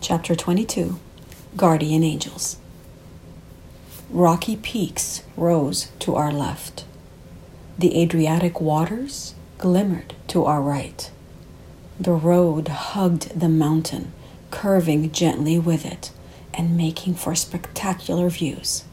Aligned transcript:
Chapter 0.00 0.36
22 0.36 0.98
Guardian 1.56 2.04
Angels. 2.04 2.56
Rocky 4.08 4.54
peaks 4.56 5.24
rose 5.36 5.90
to 5.98 6.14
our 6.14 6.32
left. 6.32 6.84
The 7.76 8.00
Adriatic 8.00 8.60
waters 8.60 9.34
glimmered 9.58 10.14
to 10.28 10.44
our 10.44 10.62
right. 10.62 11.10
The 11.98 12.12
road 12.12 12.68
hugged 12.68 13.38
the 13.38 13.48
mountain, 13.48 14.12
curving 14.52 15.10
gently 15.10 15.58
with 15.58 15.84
it 15.84 16.12
and 16.54 16.76
making 16.76 17.16
for 17.16 17.34
spectacular 17.34 18.30
views. 18.30 18.84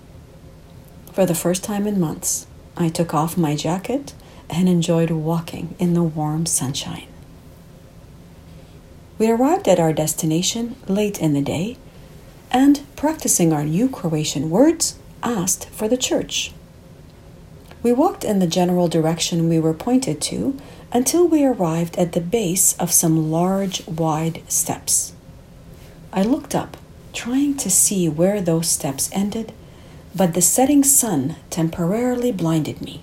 For 1.13 1.27
the 1.27 1.35
first 1.35 1.63
time 1.63 1.85
in 1.85 1.99
months, 1.99 2.47
I 2.75 2.89
took 2.89 3.13
off 3.13 3.37
my 3.37 3.55
jacket 3.55 4.15
and 4.49 4.67
enjoyed 4.67 5.11
walking 5.11 5.75
in 5.77 5.93
the 5.93 6.03
warm 6.03 6.47
sunshine. 6.47 7.07
We 9.17 9.29
arrived 9.29 9.67
at 9.67 9.79
our 9.79 9.93
destination 9.93 10.75
late 10.87 11.19
in 11.19 11.33
the 11.33 11.41
day 11.41 11.77
and, 12.51 12.81
practicing 12.95 13.53
our 13.53 13.63
new 13.63 13.87
Croatian 13.87 14.49
words, 14.49 14.97
asked 15.23 15.69
for 15.69 15.87
the 15.87 15.97
church. 15.97 16.51
We 17.81 17.93
walked 17.93 18.23
in 18.23 18.39
the 18.39 18.47
general 18.47 18.87
direction 18.87 19.47
we 19.47 19.59
were 19.59 19.73
pointed 19.73 20.19
to 20.23 20.57
until 20.91 21.27
we 21.27 21.45
arrived 21.45 21.97
at 21.97 22.13
the 22.13 22.21
base 22.21 22.73
of 22.77 22.91
some 22.91 23.31
large, 23.31 23.85
wide 23.87 24.41
steps. 24.47 25.13
I 26.11 26.23
looked 26.23 26.55
up, 26.55 26.77
trying 27.13 27.57
to 27.57 27.69
see 27.69 28.09
where 28.09 28.41
those 28.41 28.69
steps 28.69 29.09
ended, 29.11 29.53
but 30.15 30.33
the 30.33 30.41
setting 30.41 30.83
sun 30.83 31.35
temporarily 31.49 32.31
blinded 32.31 32.81
me. 32.81 33.01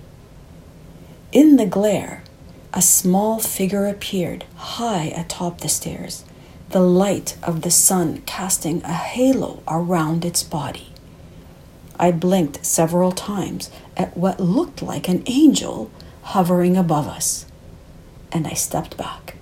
In 1.31 1.55
the 1.55 1.65
glare, 1.65 2.22
a 2.73 2.81
small 2.81 3.39
figure 3.39 3.85
appeared 3.85 4.45
high 4.55 5.05
atop 5.15 5.61
the 5.61 5.69
stairs, 5.69 6.25
the 6.69 6.81
light 6.81 7.37
of 7.43 7.61
the 7.61 7.69
sun 7.69 8.23
casting 8.25 8.81
a 8.83 8.93
halo 8.93 9.61
around 9.67 10.25
its 10.25 10.41
body. 10.41 10.87
I 11.99 12.11
blinked 12.11 12.65
several 12.65 13.11
times 13.11 13.69
at 13.95 14.17
what 14.17 14.39
looked 14.39 14.81
like 14.81 15.07
an 15.07 15.21
angel 15.27 15.91
hovering 16.23 16.75
above 16.75 17.07
us, 17.07 17.45
and 18.31 18.47
I 18.47 18.53
stepped 18.53 18.97
back. 18.97 19.35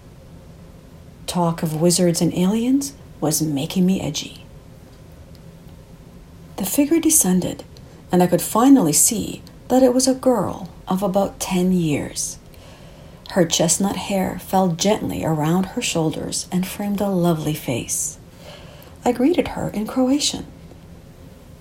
Talk 1.26 1.64
of 1.64 1.80
wizards 1.80 2.22
and 2.22 2.34
aliens 2.34 2.94
was 3.22 3.42
making 3.42 3.86
me 3.86 4.02
edgy. 4.02 4.46
The 6.58 6.66
figure 6.66 7.00
descended, 7.00 7.64
and 8.12 8.22
I 8.22 8.28
could 8.28 8.42
finally 8.42 8.94
see 8.94 9.42
that 9.70 9.84
it 9.84 9.94
was 9.94 10.08
a 10.08 10.14
girl 10.14 10.70
of 10.86 11.02
about 11.02 11.40
10 11.40 11.72
years. 11.72 12.38
Her 13.32 13.46
chestnut 13.46 13.96
hair 13.96 14.40
fell 14.40 14.74
gently 14.74 15.24
around 15.24 15.68
her 15.68 15.82
shoulders 15.82 16.50
and 16.52 16.68
framed 16.68 17.00
a 17.00 17.08
lovely 17.08 17.54
face. 17.54 18.18
I 19.06 19.14
greeted 19.14 19.50
her 19.50 19.70
in 19.70 19.88
Croatian. 19.88 20.46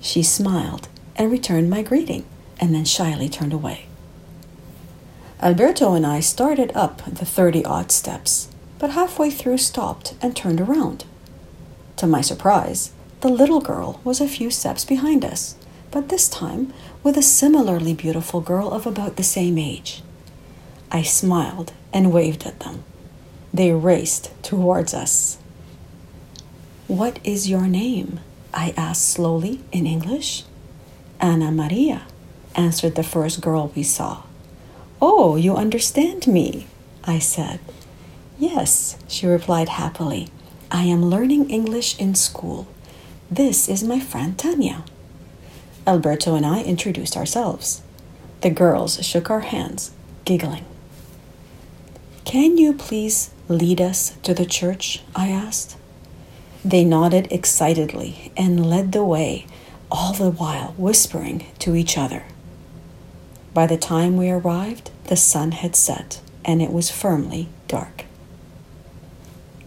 She 0.01 0.25
smiled 0.25 0.89
and 1.15 1.31
returned 1.31 1.71
my 1.71 1.83
greeting, 1.83 2.25
and 2.59 2.75
then 2.75 2.85
shyly 2.85 3.29
turned 3.29 3.53
away. 3.53 3.87
Alberto 5.41 5.95
and 5.95 6.05
I 6.05 6.19
started 6.19 6.73
up 6.75 7.05
the 7.05 7.25
30 7.25 7.65
odd 7.65 7.93
steps, 7.93 8.49
but 8.81 8.91
halfway 8.91 9.31
through 9.31 9.59
stopped 9.59 10.15
and 10.21 10.35
turned 10.35 10.61
around. 10.61 11.05
To 11.99 12.07
my 12.09 12.21
surprise, 12.21 12.91
the 13.21 13.29
little 13.29 13.61
girl 13.61 14.01
was 14.03 14.21
a 14.21 14.27
few 14.27 14.51
steps 14.51 14.85
behind 14.85 15.25
us, 15.25 15.55
but 15.93 16.09
this 16.09 16.29
time 16.29 16.73
with 17.05 17.17
a 17.17 17.23
similarly 17.23 17.95
beautiful 17.95 18.41
girl 18.41 18.73
of 18.73 18.87
about 18.87 19.15
the 19.15 19.23
same 19.23 19.57
age. 19.57 20.03
I 20.93 21.03
smiled 21.03 21.73
and 21.93 22.13
waved 22.13 22.47
at 22.47 22.61
them. 22.61 22.85
They 23.53 23.73
raced 23.73 24.31
towards 24.43 24.95
us. 24.95 25.39
What 26.87 27.19
is 27.23 27.49
your 27.49 27.67
name? 27.67 28.21
I 28.53 28.75
asked 28.77 29.09
slowly 29.09 29.61
in 29.71 29.87
English. 29.87 30.45
Anna 31.21 31.53
Maria, 31.53 32.07
answered 32.55 32.95
the 32.95 33.03
first 33.03 33.41
girl 33.41 33.73
we 33.75 33.83
saw. 33.83 34.23
Oh, 35.01 35.37
you 35.37 35.57
understand 35.57 36.27
me, 36.27 36.67
I 37.05 37.19
said. 37.19 37.61
Yes, 38.39 38.97
she 39.07 39.27
replied 39.27 39.69
happily. 39.69 40.29
I 40.71 40.85
am 40.85 41.05
learning 41.05 41.51
English 41.51 41.99
in 41.99 42.15
school. 42.15 42.67
This 43.31 43.69
is 43.69 43.85
my 43.85 44.01
friend 44.01 44.37
Tanya. 44.37 44.85
Alberto 45.87 46.35
and 46.35 46.45
I 46.45 46.63
introduced 46.63 47.17
ourselves. 47.17 47.83
The 48.41 48.51
girls 48.51 49.05
shook 49.05 49.31
our 49.31 49.41
hands, 49.41 49.93
giggling. 50.25 50.65
Can 52.31 52.59
you 52.59 52.75
please 52.75 53.31
lead 53.49 53.81
us 53.81 54.17
to 54.23 54.33
the 54.33 54.47
church? 54.47 55.03
I 55.17 55.31
asked. 55.31 55.77
They 56.65 56.85
nodded 56.85 57.27
excitedly 57.33 58.31
and 58.37 58.71
led 58.71 58.93
the 58.93 59.03
way, 59.03 59.47
all 59.91 60.13
the 60.13 60.31
while 60.31 60.73
whispering 60.79 61.47
to 61.59 61.75
each 61.75 61.99
other. 61.99 62.23
By 63.53 63.67
the 63.67 63.77
time 63.77 64.17
we 64.17 64.31
arrived, 64.31 64.93
the 65.07 65.17
sun 65.17 65.51
had 65.51 65.75
set 65.75 66.21
and 66.45 66.63
it 66.63 66.73
was 66.73 66.89
firmly 66.89 67.49
dark. 67.67 68.05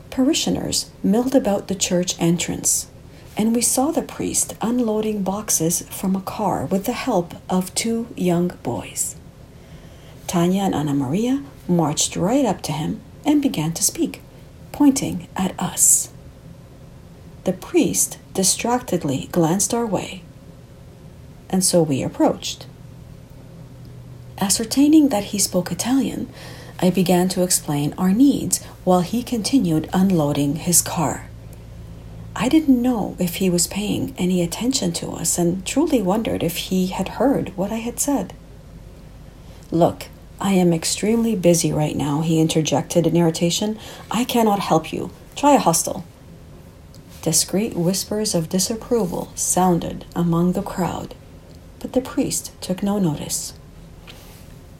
Parishioners 0.09 0.89
milled 1.03 1.35
about 1.35 1.67
the 1.67 1.75
church 1.75 2.15
entrance, 2.17 2.87
and 3.35 3.53
we 3.53 3.61
saw 3.61 3.91
the 3.91 4.01
priest 4.01 4.55
unloading 4.61 5.21
boxes 5.21 5.81
from 5.89 6.15
a 6.15 6.21
car 6.21 6.65
with 6.67 6.85
the 6.85 6.93
help 6.93 7.33
of 7.49 7.75
two 7.75 8.07
young 8.15 8.57
boys. 8.63 9.17
Tanya 10.27 10.61
and 10.61 10.73
Anna 10.73 10.93
Maria 10.93 11.43
marched 11.67 12.15
right 12.15 12.45
up 12.45 12.61
to 12.63 12.71
him 12.71 13.01
and 13.25 13.41
began 13.41 13.73
to 13.73 13.83
speak, 13.83 14.21
pointing 14.71 15.27
at 15.35 15.57
us. 15.59 16.11
The 17.43 17.53
priest 17.53 18.17
distractedly 18.33 19.29
glanced 19.31 19.73
our 19.73 19.85
way, 19.85 20.23
and 21.49 21.63
so 21.63 21.83
we 21.83 22.01
approached. 22.01 22.65
Ascertaining 24.39 25.09
that 25.09 25.25
he 25.25 25.39
spoke 25.39 25.71
Italian, 25.71 26.29
I 26.79 26.89
began 26.89 27.29
to 27.29 27.43
explain 27.43 27.93
our 27.97 28.11
needs 28.11 28.63
while 28.83 29.01
he 29.01 29.23
continued 29.23 29.89
unloading 29.93 30.55
his 30.57 30.81
car. 30.81 31.29
I 32.35 32.49
didn't 32.49 32.81
know 32.81 33.15
if 33.19 33.35
he 33.35 33.49
was 33.49 33.67
paying 33.67 34.15
any 34.17 34.41
attention 34.41 34.91
to 34.93 35.11
us 35.11 35.37
and 35.37 35.65
truly 35.65 36.01
wondered 36.01 36.41
if 36.41 36.57
he 36.57 36.87
had 36.87 37.09
heard 37.09 37.55
what 37.55 37.71
I 37.71 37.77
had 37.77 37.99
said. 37.99 38.33
Look, 39.69 40.07
I 40.39 40.53
am 40.53 40.73
extremely 40.73 41.35
busy 41.35 41.71
right 41.71 41.95
now, 41.95 42.21
he 42.21 42.41
interjected 42.41 43.07
in 43.07 43.15
irritation. 43.15 43.79
I 44.11 44.23
cannot 44.23 44.59
help 44.59 44.91
you. 44.91 45.11
Try 45.35 45.53
a 45.53 45.59
hostel. 45.59 46.05
Discreet 47.21 47.75
whispers 47.75 48.35
of 48.35 48.49
disapproval 48.49 49.31
sounded 49.35 50.05
among 50.15 50.51
the 50.51 50.61
crowd, 50.61 51.15
but 51.79 51.93
the 51.93 52.01
priest 52.01 52.51
took 52.61 52.83
no 52.83 52.99
notice. 52.99 53.53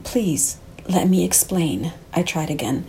Please, 0.04 0.58
let 0.88 1.08
me 1.08 1.24
explain. 1.24 1.94
I 2.14 2.24
tried 2.24 2.50
again. 2.50 2.86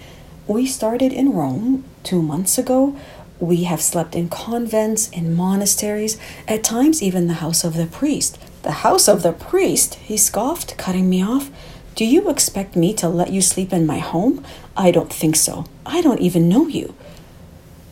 We 0.49 0.67
started 0.67 1.13
in 1.13 1.33
Rome 1.33 1.85
two 2.03 2.21
months 2.21 2.59
ago. 2.59 2.97
We 3.39 3.65
have 3.65 3.81
slept 3.81 4.15
in 4.15 4.29
convents, 4.29 5.09
in 5.11 5.35
monasteries, 5.35 6.19
at 6.49 6.65
times 6.65 7.03
even 7.03 7.29
the 7.29 7.35
house 7.35 7.63
of 7.63 7.75
the 7.75 7.87
priest. 7.87 8.39
The 8.63 8.73
house 8.83 9.09
of 9.09 9.23
the 9.23 9.33
priest, 9.33 9.95
he 9.95 10.17
scoffed, 10.17 10.77
cutting 10.77 11.09
me 11.09 11.23
off. 11.23 11.51
Do 11.95 12.05
you 12.05 12.29
expect 12.29 12.75
me 12.75 12.93
to 12.95 13.09
let 13.09 13.31
you 13.31 13.41
sleep 13.41 13.73
in 13.73 13.87
my 13.87 13.99
home? 13.99 14.45
I 14.77 14.91
don't 14.91 15.13
think 15.13 15.37
so. 15.37 15.67
I 15.87 16.01
don't 16.01 16.21
even 16.21 16.49
know 16.49 16.67
you. 16.67 16.93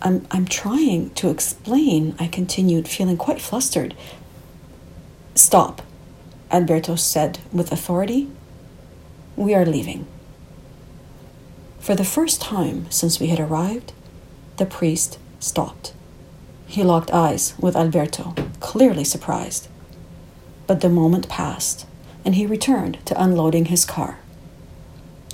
I'm, 0.01 0.27
I'm 0.33 0.47
trying 0.47 1.11
to 1.11 1.31
explain, 1.31 2.17
I 2.19 2.27
continued, 2.27 2.89
feeling 2.89 3.17
quite 3.17 3.41
flustered. 3.41 3.95
Stop, 5.37 5.83
Alberto 6.51 6.97
said 6.97 7.39
with 7.53 7.71
authority. 7.71 8.29
We 9.37 9.55
are 9.55 9.65
leaving. 9.65 10.09
For 11.79 11.95
the 11.95 12.05
first 12.05 12.41
time 12.41 12.91
since 12.91 13.21
we 13.21 13.29
had 13.29 13.39
arrived, 13.39 13.93
the 14.57 14.67
priest 14.67 15.21
stopped. 15.39 15.93
He 16.67 16.83
locked 16.83 17.13
eyes 17.13 17.55
with 17.61 17.77
Alberto, 17.77 18.35
clearly 18.59 19.05
surprised. 19.05 19.69
But 20.67 20.81
the 20.81 20.89
moment 20.89 21.29
passed 21.29 21.87
and 22.25 22.35
he 22.35 22.47
returned 22.47 22.99
to 23.07 23.23
unloading 23.23 23.67
his 23.67 23.85
car. 23.85 24.19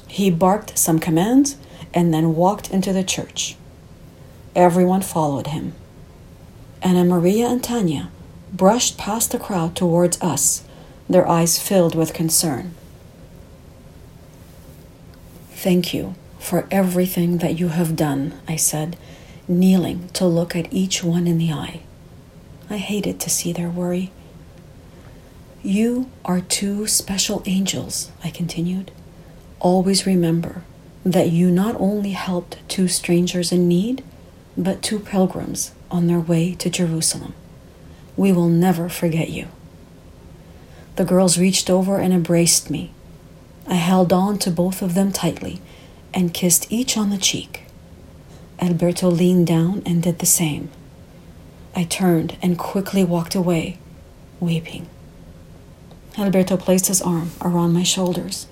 He 0.07 0.31
barked 0.31 0.79
some 0.79 0.99
commands 0.99 1.57
and 1.95 2.13
then 2.13 2.35
walked 2.35 2.71
into 2.71 2.93
the 2.93 3.05
church. 3.05 3.57
Everyone 4.55 5.03
followed 5.03 5.49
him. 5.49 5.75
Anna 6.83 7.05
Maria 7.05 7.49
and 7.49 7.63
Tanya 7.63 8.11
brushed 8.53 8.97
past 8.97 9.33
the 9.33 9.39
crowd 9.39 9.77
towards 9.77 10.21
us, 10.23 10.65
their 11.09 11.29
eyes 11.29 11.59
filled 11.59 11.95
with 11.95 12.15
concern. 12.15 12.75
Thank 15.51 15.93
you 15.93 16.15
for 16.39 16.67
everything 16.71 17.39
that 17.39 17.59
you 17.59 17.69
have 17.69 17.97
done, 17.97 18.41
I 18.47 18.57
said, 18.57 18.97
kneeling 19.47 20.09
to 20.11 20.27
look 20.27 20.55
at 20.55 20.73
each 20.73 21.03
one 21.03 21.27
in 21.27 21.39
the 21.39 21.53
eye. 21.53 21.81
I 22.71 22.77
hated 22.77 23.19
to 23.21 23.31
see 23.31 23.53
their 23.53 23.69
worry. 23.69 24.13
You 25.63 26.09
are 26.25 26.41
two 26.41 26.87
special 26.87 27.43
angels, 27.45 28.13
I 28.23 28.31
continued. 28.31 28.93
Always 29.59 30.07
remember 30.07 30.63
that 31.05 31.31
you 31.31 31.51
not 31.51 31.75
only 31.81 32.13
helped 32.13 32.59
two 32.69 32.87
strangers 32.87 33.51
in 33.51 33.67
need, 33.67 34.05
but 34.57 34.83
two 34.83 35.01
pilgrims 35.01 35.73
on 35.91 36.07
their 36.07 36.21
way 36.21 36.55
to 36.55 36.71
Jerusalem. 36.71 37.35
We 38.17 38.31
will 38.31 38.49
never 38.49 38.89
forget 38.89 39.31
you. 39.31 39.49
The 40.95 41.05
girls 41.05 41.39
reached 41.39 41.69
over 41.69 41.99
and 41.99 42.13
embraced 42.13 42.71
me. 42.71 42.93
I 43.67 43.75
held 43.75 44.13
on 44.13 44.39
to 44.41 44.51
both 44.53 44.81
of 44.81 44.95
them 44.95 45.11
tightly 45.11 45.61
and 46.15 46.35
kissed 46.35 46.71
each 46.71 46.97
on 46.97 47.11
the 47.11 47.19
cheek. 47.19 47.63
Alberto 48.61 49.09
leaned 49.11 49.49
down 49.49 49.83
and 49.85 50.03
did 50.03 50.21
the 50.21 50.27
same. 50.27 50.71
I 51.75 51.85
turned 51.85 52.37
and 52.43 52.59
quickly 52.59 53.03
walked 53.05 53.35
away, 53.35 53.79
weeping. 54.41 54.89
Alberto 56.19 56.57
placed 56.57 56.89
his 56.89 57.01
arm 57.01 57.31
around 57.41 57.73
my 57.73 57.85
shoulders. 57.85 58.47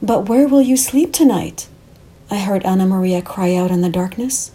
But 0.00 0.28
where 0.28 0.46
will 0.46 0.62
you 0.62 0.76
sleep 0.76 1.12
tonight? 1.12 1.66
I 2.30 2.38
heard 2.38 2.64
Anna 2.64 2.86
Maria 2.86 3.20
cry 3.20 3.54
out 3.54 3.70
in 3.70 3.80
the 3.80 3.88
darkness. 3.88 4.52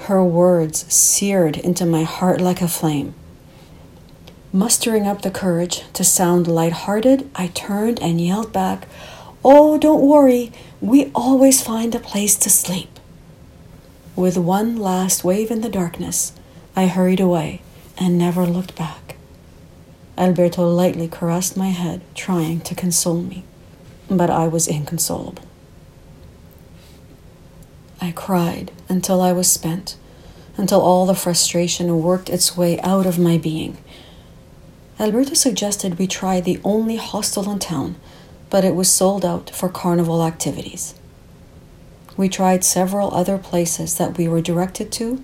Her 0.00 0.22
words 0.22 0.90
seared 0.92 1.56
into 1.56 1.84
my 1.84 2.04
heart 2.04 2.40
like 2.40 2.62
a 2.62 2.68
flame. 2.68 3.14
Mustering 4.52 5.06
up 5.06 5.22
the 5.22 5.30
courage 5.30 5.82
to 5.92 6.04
sound 6.04 6.46
light-hearted, 6.46 7.28
I 7.34 7.48
turned 7.48 8.00
and 8.00 8.20
yelled 8.20 8.52
back, 8.52 8.86
Oh, 9.44 9.76
don't 9.76 10.06
worry, 10.06 10.52
we 10.80 11.10
always 11.14 11.62
find 11.62 11.94
a 11.94 12.00
place 12.00 12.36
to 12.36 12.50
sleep. 12.50 12.98
With 14.16 14.38
one 14.38 14.76
last 14.76 15.22
wave 15.22 15.50
in 15.50 15.60
the 15.60 15.68
darkness, 15.68 16.32
I 16.74 16.86
hurried 16.86 17.20
away 17.20 17.60
and 17.98 18.18
never 18.18 18.46
looked 18.46 18.74
back. 18.74 19.07
Alberto 20.18 20.68
lightly 20.68 21.06
caressed 21.06 21.56
my 21.56 21.68
head, 21.68 22.00
trying 22.12 22.60
to 22.62 22.74
console 22.74 23.22
me, 23.22 23.44
but 24.10 24.28
I 24.28 24.48
was 24.48 24.66
inconsolable. 24.66 25.44
I 28.00 28.10
cried 28.10 28.72
until 28.88 29.20
I 29.20 29.30
was 29.30 29.48
spent, 29.48 29.96
until 30.56 30.80
all 30.80 31.06
the 31.06 31.14
frustration 31.14 32.02
worked 32.02 32.28
its 32.28 32.56
way 32.56 32.80
out 32.80 33.06
of 33.06 33.16
my 33.16 33.38
being. 33.38 33.78
Alberto 34.98 35.34
suggested 35.34 36.00
we 36.00 36.08
try 36.08 36.40
the 36.40 36.60
only 36.64 36.96
hostel 36.96 37.48
in 37.48 37.60
town, 37.60 37.94
but 38.50 38.64
it 38.64 38.74
was 38.74 38.90
sold 38.90 39.24
out 39.24 39.50
for 39.50 39.68
carnival 39.68 40.24
activities. 40.24 40.94
We 42.16 42.28
tried 42.28 42.64
several 42.64 43.14
other 43.14 43.38
places 43.38 43.96
that 43.98 44.18
we 44.18 44.26
were 44.26 44.40
directed 44.40 44.90
to, 44.92 45.22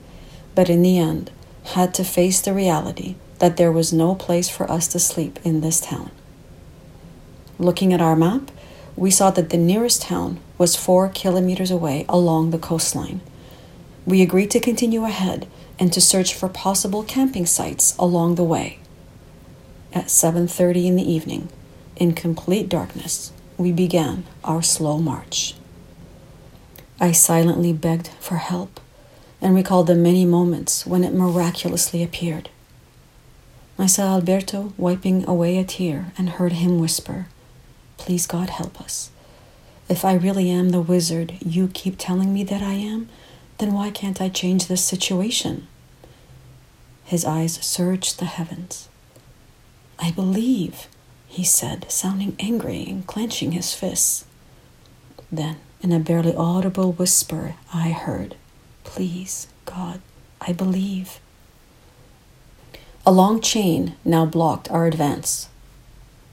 but 0.55 0.71
in 0.71 0.83
the 0.83 1.01
end 1.01 1.33
had 1.65 1.93
to 1.95 2.05
face 2.05 2.41
the 2.41 2.55
reality 2.55 3.17
that 3.45 3.59
there 3.59 3.71
was 3.71 3.93
no 3.93 4.15
place 4.15 4.49
for 4.49 4.71
us 4.71 4.89
to 4.89 4.99
sleep 4.99 5.39
in 5.45 5.61
this 5.61 5.79
town. 5.79 6.11
Looking 7.59 7.93
at 7.93 8.01
our 8.01 8.17
map, 8.17 8.51
we 8.97 9.11
saw 9.11 9.31
that 9.33 9.51
the 9.51 9.59
nearest 9.59 10.01
town 10.01 10.41
was 10.57 10.75
four 10.75 11.11
kilometers 11.11 11.71
away 11.71 12.07
along 12.09 12.53
the 12.53 12.59
coastline. 12.59 13.21
We 14.07 14.23
agreed 14.23 14.51
to 14.53 14.61
continue 14.61 15.05
ahead 15.05 15.47
and 15.79 15.93
to 15.93 16.01
search 16.01 16.33
for 16.33 16.49
possible 16.49 17.03
camping 17.03 17.45
sites 17.45 17.95
along 17.99 18.37
the 18.37 18.45
way. 18.45 18.79
At 19.93 20.07
7:30 20.07 20.87
in 20.87 20.97
the 20.97 21.13
evening, 21.17 21.51
in 21.97 22.15
complete 22.15 22.71
darkness, 22.71 23.31
we 23.59 23.73
began 23.73 24.25
our 24.43 24.63
slow 24.63 24.97
march. 24.97 25.55
I 26.99 27.13
silently 27.13 27.75
begged 27.75 28.09
for 28.21 28.37
help 28.37 28.81
and 29.43 29.55
recalled 29.55 29.87
the 29.87 29.95
many 29.95 30.25
moments 30.25 30.87
when 30.87 31.05
it 31.05 31.13
miraculously 31.13 32.03
appeared. 32.03 32.49
I 33.79 33.87
saw 33.87 34.15
Alberto 34.15 34.73
wiping 34.77 35.27
away 35.29 35.59
a 35.59 35.65
tear 35.65 36.13
and 36.17 36.31
heard 36.31 36.53
him 36.53 36.79
whisper, 36.79 37.27
Please, 37.97 38.27
God, 38.27 38.51
help 38.51 38.81
us. 38.81 39.11
If 39.89 40.05
I 40.05 40.15
really 40.15 40.49
am 40.51 40.71
the 40.71 40.81
wizard 40.81 41.35
you 41.45 41.69
keep 41.69 41.97
telling 41.99 42.33
me 42.33 42.45
that 42.45 42.63
I 42.63 42.75
am, 42.75 43.09
then 43.59 43.73
why 43.73 43.91
can't 43.91 44.21
I 44.21 44.29
change 44.29 44.67
this 44.67 44.85
situation? 44.85 45.67
His 47.05 47.25
eyes 47.25 47.55
searched 47.65 48.19
the 48.19 48.25
heavens. 48.25 48.89
I 49.99 50.11
believe, 50.11 50.89
he 51.29 51.45
said, 51.45 51.91
sounding 51.91 52.37
angry 52.39 52.85
and 52.89 53.07
clenching 53.07 53.53
his 53.53 53.75
fists. 53.75 54.25
Then 55.31 55.57
in 55.83 55.93
a 55.93 55.99
barely 55.99 56.35
audible 56.35 56.93
whisper, 56.93 57.57
I 57.73 57.91
heard, 57.91 58.37
Please, 58.85 59.49
God, 59.65 60.01
I 60.41 60.53
believe. 60.53 61.21
A 63.07 63.13
long 63.13 63.43
chain 63.43 63.97
now 64.03 64.25
blocked 64.25 64.71
our 64.71 64.87
advance. 64.87 65.51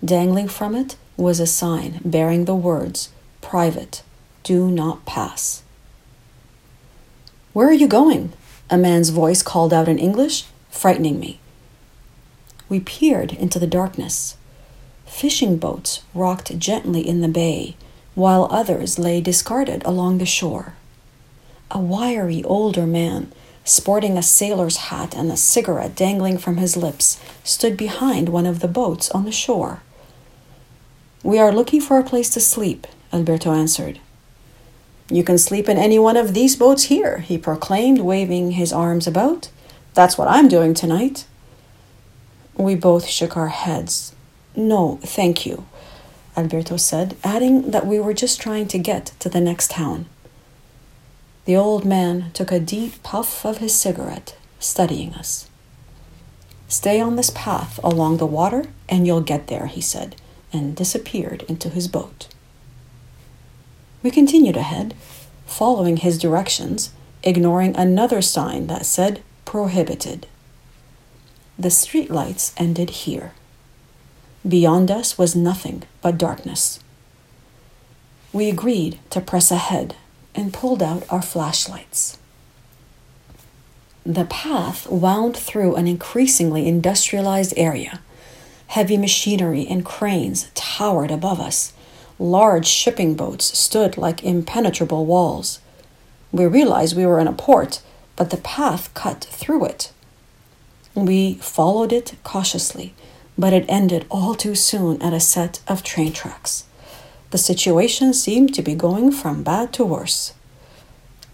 Dangling 0.03 0.47
from 0.47 0.73
it 0.73 0.95
was 1.17 1.41
a 1.41 1.45
sign 1.45 1.99
bearing 2.05 2.45
the 2.45 2.55
words, 2.55 3.09
Private, 3.41 4.03
do 4.43 4.71
not 4.71 5.05
pass. 5.05 5.63
Where 7.51 7.67
are 7.67 7.73
you 7.73 7.87
going? 7.87 8.31
A 8.69 8.77
man's 8.77 9.09
voice 9.09 9.43
called 9.43 9.73
out 9.73 9.89
in 9.89 9.99
English, 9.99 10.45
frightening 10.69 11.19
me. 11.19 11.41
We 12.69 12.79
peered 12.79 13.33
into 13.33 13.59
the 13.59 13.67
darkness. 13.67 14.37
Fishing 15.05 15.57
boats 15.57 16.03
rocked 16.13 16.57
gently 16.57 17.05
in 17.05 17.19
the 17.19 17.27
bay, 17.27 17.75
while 18.15 18.47
others 18.49 18.97
lay 18.97 19.19
discarded 19.19 19.83
along 19.83 20.19
the 20.19 20.25
shore. 20.25 20.75
A 21.69 21.79
wiry 21.79 22.45
older 22.45 22.87
man, 22.87 23.33
sporting 23.71 24.17
a 24.17 24.21
sailor's 24.21 24.77
hat 24.77 25.15
and 25.15 25.31
a 25.31 25.37
cigarette 25.37 25.95
dangling 25.95 26.37
from 26.37 26.57
his 26.57 26.75
lips, 26.75 27.19
stood 27.43 27.77
behind 27.77 28.27
one 28.27 28.45
of 28.45 28.59
the 28.59 28.67
boats 28.67 29.09
on 29.11 29.23
the 29.23 29.31
shore. 29.31 29.81
We 31.23 31.39
are 31.39 31.53
looking 31.53 31.79
for 31.79 31.97
a 31.97 32.03
place 32.03 32.29
to 32.31 32.41
sleep, 32.41 32.85
Alberto 33.13 33.53
answered. 33.53 33.99
You 35.09 35.23
can 35.23 35.37
sleep 35.37 35.69
in 35.69 35.77
any 35.77 35.97
one 35.97 36.17
of 36.17 36.33
these 36.33 36.55
boats 36.55 36.83
here, 36.83 37.19
he 37.19 37.37
proclaimed, 37.37 37.99
waving 37.99 38.51
his 38.51 38.73
arms 38.73 39.07
about. 39.07 39.49
That's 39.93 40.17
what 40.17 40.27
I'm 40.27 40.49
doing 40.49 40.73
tonight. 40.73 41.25
We 42.55 42.75
both 42.75 43.07
shook 43.07 43.37
our 43.37 43.49
heads. 43.49 44.13
No, 44.55 44.99
thank 45.03 45.45
you. 45.45 45.65
Alberto 46.35 46.75
said, 46.75 47.15
adding 47.23 47.71
that 47.71 47.87
we 47.87 47.99
were 47.99 48.13
just 48.13 48.41
trying 48.41 48.67
to 48.69 48.77
get 48.77 49.13
to 49.19 49.29
the 49.29 49.41
next 49.41 49.71
town. 49.71 50.07
The 51.45 51.55
old 51.55 51.85
man 51.85 52.31
took 52.33 52.51
a 52.51 52.59
deep 52.59 53.01
puff 53.01 53.45
of 53.45 53.57
his 53.57 53.73
cigarette, 53.73 54.35
studying 54.59 55.13
us. 55.13 55.47
Stay 56.67 57.01
on 57.01 57.15
this 57.15 57.31
path 57.31 57.79
along 57.83 58.17
the 58.17 58.25
water 58.25 58.65
and 58.87 59.05
you'll 59.07 59.21
get 59.21 59.47
there, 59.47 59.65
he 59.65 59.81
said, 59.81 60.15
and 60.53 60.75
disappeared 60.75 61.43
into 61.47 61.69
his 61.69 61.87
boat. 61.87 62.27
We 64.03 64.11
continued 64.11 64.55
ahead, 64.55 64.93
following 65.45 65.97
his 65.97 66.17
directions, 66.17 66.91
ignoring 67.23 67.75
another 67.75 68.21
sign 68.21 68.67
that 68.67 68.85
said 68.85 69.21
prohibited. 69.45 70.27
The 71.57 71.69
streetlights 71.69 72.53
ended 72.57 72.89
here. 72.89 73.33
Beyond 74.47 74.89
us 74.89 75.17
was 75.17 75.35
nothing 75.35 75.83
but 76.01 76.17
darkness. 76.17 76.79
We 78.31 78.49
agreed 78.49 78.99
to 79.09 79.21
press 79.21 79.51
ahead 79.51 79.95
and 80.35 80.53
pulled 80.53 80.81
out 80.81 81.03
our 81.09 81.21
flashlights. 81.21 82.17
The 84.05 84.25
path 84.25 84.87
wound 84.89 85.37
through 85.37 85.75
an 85.75 85.87
increasingly 85.87 86.67
industrialized 86.67 87.53
area. 87.55 88.01
Heavy 88.67 88.97
machinery 88.97 89.67
and 89.69 89.85
cranes 89.85 90.49
towered 90.55 91.11
above 91.11 91.39
us. 91.39 91.73
Large 92.17 92.67
shipping 92.67 93.15
boats 93.15 93.57
stood 93.57 93.97
like 93.97 94.23
impenetrable 94.23 95.05
walls. 95.05 95.59
We 96.31 96.45
realized 96.45 96.95
we 96.95 97.05
were 97.05 97.19
in 97.19 97.27
a 97.27 97.33
port, 97.33 97.81
but 98.15 98.29
the 98.29 98.37
path 98.37 98.93
cut 98.93 99.25
through 99.25 99.65
it. 99.65 99.91
We 100.95 101.35
followed 101.35 101.91
it 101.91 102.15
cautiously 102.23 102.93
but 103.37 103.53
it 103.53 103.65
ended 103.67 104.05
all 104.09 104.35
too 104.35 104.55
soon 104.55 105.01
at 105.01 105.13
a 105.13 105.19
set 105.19 105.61
of 105.67 105.83
train 105.83 106.13
tracks. 106.13 106.65
The 107.31 107.37
situation 107.37 108.13
seemed 108.13 108.53
to 108.55 108.61
be 108.61 108.75
going 108.75 109.11
from 109.11 109.43
bad 109.43 109.73
to 109.73 109.85
worse. 109.85 110.33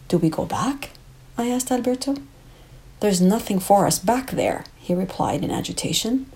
Do 0.08 0.18
we 0.18 0.30
go 0.30 0.46
back? 0.46 0.92
I 1.38 1.50
asked 1.50 1.72
Alberto. 1.72 2.16
There's 3.00 3.22
nothing 3.22 3.60
for 3.60 3.86
us 3.86 4.00
back 4.00 4.32
there, 4.32 4.64
he 4.78 4.96
replied 4.96 5.44
in 5.44 5.52
agitation. 5.52 6.32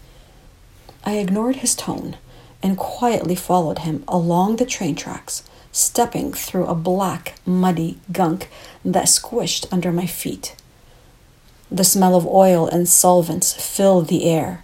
I 1.04 1.14
ignored 1.14 1.58
his 1.58 1.76
tone 1.76 2.18
and 2.62 2.78
quietly 2.78 3.36
followed 3.36 3.80
him 3.80 4.04
along 4.08 4.58
the 4.58 4.66
train 4.66 4.96
tracks, 4.96 5.44
stepping 5.72 6.34
through 6.34 6.66
a 6.66 6.76
black, 6.76 7.36
muddy 7.46 7.98
gunk 8.12 8.50
that 8.84 9.06
squished 9.06 9.66
under 9.72 9.92
my 9.92 10.06
feet. 10.06 10.56
The 11.72 11.84
smell 11.84 12.16
of 12.16 12.28
oil 12.28 12.68
and 12.68 12.88
solvents 12.88 13.54
filled 13.54 14.08
the 14.08 14.26
air, 14.26 14.64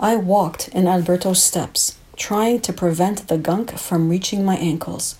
I 0.00 0.14
walked 0.14 0.68
in 0.68 0.86
Alberto's 0.86 1.42
steps, 1.42 1.97
trying 2.18 2.60
to 2.60 2.72
prevent 2.72 3.28
the 3.28 3.38
gunk 3.38 3.78
from 3.78 4.10
reaching 4.10 4.44
my 4.44 4.56
ankles 4.56 5.16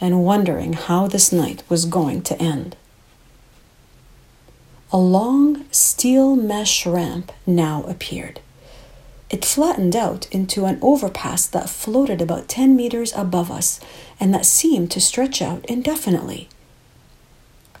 and 0.00 0.24
wondering 0.24 0.74
how 0.74 1.08
this 1.08 1.32
night 1.32 1.62
was 1.68 1.86
going 1.86 2.22
to 2.22 2.40
end. 2.40 2.76
A 4.92 4.98
long 4.98 5.64
steel 5.70 6.36
mesh 6.36 6.84
ramp 6.84 7.32
now 7.46 7.82
appeared. 7.84 8.40
It 9.30 9.46
flattened 9.46 9.96
out 9.96 10.28
into 10.30 10.66
an 10.66 10.78
overpass 10.82 11.46
that 11.46 11.70
floated 11.70 12.20
about 12.20 12.48
10 12.48 12.76
meters 12.76 13.14
above 13.16 13.50
us 13.50 13.80
and 14.20 14.34
that 14.34 14.44
seemed 14.44 14.90
to 14.90 15.00
stretch 15.00 15.40
out 15.40 15.64
indefinitely. 15.64 16.50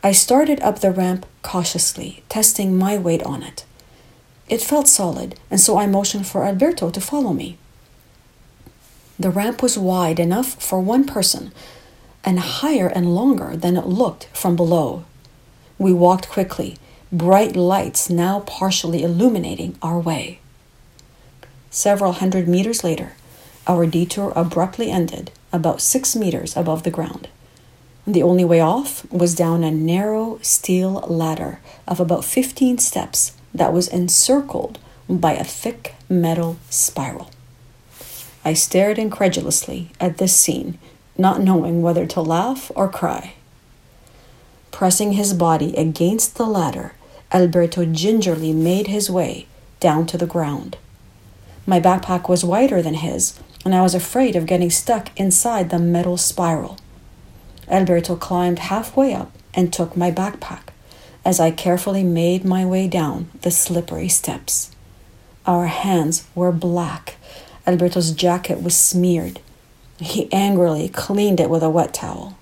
I 0.02 0.12
started 0.12 0.60
up 0.60 0.78
the 0.78 0.90
ramp 0.90 1.26
cautiously, 1.42 2.24
testing 2.30 2.76
my 2.76 2.96
weight 2.96 3.22
on 3.24 3.42
it. 3.42 3.66
It 4.48 4.60
felt 4.60 4.88
solid, 4.88 5.38
and 5.50 5.60
so 5.60 5.78
I 5.78 5.86
motioned 5.86 6.26
for 6.26 6.44
Alberto 6.44 6.90
to 6.90 7.00
follow 7.00 7.32
me. 7.32 7.58
The 9.18 9.30
ramp 9.30 9.62
was 9.62 9.78
wide 9.78 10.18
enough 10.18 10.62
for 10.62 10.80
one 10.80 11.04
person 11.04 11.52
and 12.24 12.38
higher 12.38 12.88
and 12.88 13.14
longer 13.14 13.56
than 13.56 13.76
it 13.76 13.86
looked 13.86 14.26
from 14.32 14.56
below. 14.56 15.04
We 15.78 15.92
walked 15.92 16.28
quickly, 16.28 16.76
bright 17.10 17.56
lights 17.56 18.08
now 18.08 18.40
partially 18.40 19.02
illuminating 19.02 19.76
our 19.82 19.98
way. 19.98 20.40
Several 21.70 22.12
hundred 22.12 22.48
meters 22.48 22.84
later, 22.84 23.12
our 23.66 23.86
detour 23.86 24.32
abruptly 24.34 24.90
ended 24.90 25.30
about 25.52 25.80
six 25.80 26.16
meters 26.16 26.56
above 26.56 26.82
the 26.82 26.90
ground. 26.90 27.28
The 28.06 28.22
only 28.22 28.44
way 28.44 28.60
off 28.60 29.10
was 29.12 29.34
down 29.34 29.62
a 29.62 29.70
narrow 29.70 30.38
steel 30.42 30.92
ladder 31.08 31.60
of 31.86 32.00
about 32.00 32.24
15 32.24 32.78
steps 32.78 33.36
that 33.54 33.72
was 33.72 33.86
encircled 33.88 34.78
by 35.08 35.34
a 35.34 35.44
thick 35.44 35.94
metal 36.08 36.56
spiral. 36.68 37.30
I 38.44 38.54
stared 38.54 38.98
incredulously 38.98 39.90
at 40.00 40.18
this 40.18 40.36
scene, 40.36 40.78
not 41.16 41.40
knowing 41.40 41.82
whether 41.82 42.06
to 42.06 42.20
laugh 42.20 42.70
or 42.74 42.88
cry. 42.88 43.34
Pressing 44.70 45.12
his 45.12 45.34
body 45.34 45.76
against 45.76 46.36
the 46.36 46.46
ladder, 46.46 46.94
Alberto 47.32 47.84
gingerly 47.84 48.52
made 48.52 48.88
his 48.88 49.10
way 49.10 49.46
down 49.80 50.06
to 50.06 50.18
the 50.18 50.26
ground. 50.26 50.76
My 51.66 51.80
backpack 51.80 52.28
was 52.28 52.44
wider 52.44 52.82
than 52.82 52.94
his, 52.94 53.38
and 53.64 53.74
I 53.74 53.82
was 53.82 53.94
afraid 53.94 54.34
of 54.34 54.46
getting 54.46 54.70
stuck 54.70 55.16
inside 55.18 55.70
the 55.70 55.78
metal 55.78 56.16
spiral. 56.16 56.78
Alberto 57.68 58.16
climbed 58.16 58.58
halfway 58.58 59.14
up 59.14 59.32
and 59.54 59.72
took 59.72 59.96
my 59.96 60.10
backpack 60.10 60.72
as 61.24 61.38
I 61.38 61.50
carefully 61.50 62.02
made 62.02 62.44
my 62.44 62.66
way 62.66 62.88
down 62.88 63.30
the 63.42 63.50
slippery 63.50 64.08
steps. 64.08 64.74
Our 65.46 65.66
hands 65.66 66.26
were 66.34 66.52
black. 66.52 67.16
Alberto's 67.66 68.10
jacket 68.10 68.62
was 68.62 68.74
smeared. 68.74 69.40
He 69.98 70.32
angrily 70.32 70.88
cleaned 70.88 71.38
it 71.38 71.48
with 71.48 71.62
a 71.62 71.70
wet 71.70 71.94
towel. 71.94 72.36